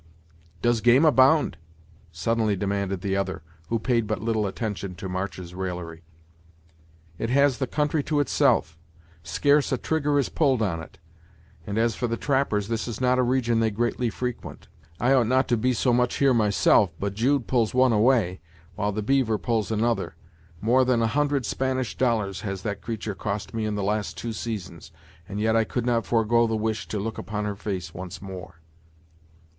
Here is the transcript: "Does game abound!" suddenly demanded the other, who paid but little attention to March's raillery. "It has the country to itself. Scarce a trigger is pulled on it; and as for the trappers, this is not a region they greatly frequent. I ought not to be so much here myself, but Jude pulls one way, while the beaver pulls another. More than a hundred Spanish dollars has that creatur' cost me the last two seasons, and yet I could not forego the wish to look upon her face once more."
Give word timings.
"Does 0.63 0.81
game 0.81 1.05
abound!" 1.05 1.57
suddenly 2.11 2.55
demanded 2.55 3.01
the 3.01 3.15
other, 3.15 3.43
who 3.69 3.77
paid 3.77 4.07
but 4.07 4.19
little 4.19 4.47
attention 4.47 4.95
to 4.95 5.07
March's 5.07 5.53
raillery. 5.53 6.01
"It 7.19 7.29
has 7.29 7.59
the 7.59 7.67
country 7.67 8.01
to 8.05 8.19
itself. 8.19 8.79
Scarce 9.21 9.71
a 9.71 9.77
trigger 9.77 10.17
is 10.17 10.27
pulled 10.27 10.59
on 10.63 10.81
it; 10.81 10.97
and 11.67 11.77
as 11.77 11.93
for 11.93 12.07
the 12.07 12.17
trappers, 12.17 12.67
this 12.67 12.87
is 12.87 12.99
not 12.99 13.19
a 13.19 13.21
region 13.21 13.59
they 13.59 13.69
greatly 13.69 14.09
frequent. 14.09 14.67
I 14.99 15.13
ought 15.13 15.27
not 15.27 15.47
to 15.49 15.55
be 15.55 15.71
so 15.71 15.93
much 15.93 16.15
here 16.15 16.33
myself, 16.33 16.89
but 16.99 17.13
Jude 17.13 17.45
pulls 17.45 17.75
one 17.75 17.91
way, 18.01 18.41
while 18.73 18.91
the 18.91 19.03
beaver 19.03 19.37
pulls 19.37 19.69
another. 19.69 20.15
More 20.61 20.83
than 20.83 21.03
a 21.03 21.13
hundred 21.13 21.45
Spanish 21.45 21.95
dollars 21.95 22.41
has 22.41 22.63
that 22.63 22.81
creatur' 22.81 23.13
cost 23.13 23.53
me 23.53 23.69
the 23.69 23.83
last 23.83 24.17
two 24.17 24.33
seasons, 24.33 24.91
and 25.29 25.39
yet 25.39 25.55
I 25.55 25.63
could 25.63 25.85
not 25.85 26.07
forego 26.07 26.47
the 26.47 26.55
wish 26.55 26.87
to 26.87 26.97
look 26.97 27.19
upon 27.19 27.45
her 27.45 27.55
face 27.55 27.93
once 27.93 28.19
more." 28.19 28.61